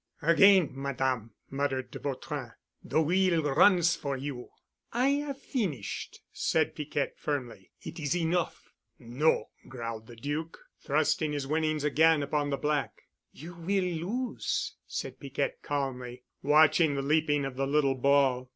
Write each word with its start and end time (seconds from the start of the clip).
"Again, 0.23 0.71
Madame," 0.73 1.29
muttered 1.51 1.91
de 1.91 1.99
Vautrin, 1.99 2.53
"the 2.83 2.99
wheel 3.03 3.43
runs 3.43 3.95
for 3.95 4.17
you." 4.17 4.49
"I 4.91 5.09
have 5.09 5.39
finished," 5.39 6.21
said 6.33 6.73
Piquette 6.73 7.19
firmly. 7.19 7.69
"It 7.81 7.99
is 7.99 8.15
enough." 8.17 8.73
"No," 8.97 9.49
growled 9.67 10.07
the 10.07 10.15
Duc, 10.15 10.57
thrusting 10.83 11.33
his 11.33 11.45
winnings 11.45 11.83
again 11.83 12.23
upon 12.23 12.49
the 12.49 12.57
black. 12.57 13.03
"You 13.31 13.53
will 13.53 13.83
lose," 13.83 14.73
said 14.87 15.19
Piquette 15.19 15.61
calmly, 15.61 16.23
watching 16.41 16.95
the 16.95 17.03
leaping 17.03 17.45
of 17.45 17.55
the 17.55 17.67
little 17.67 17.93
ball. 17.93 18.49